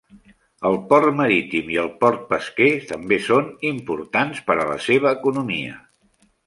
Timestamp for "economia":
5.21-5.81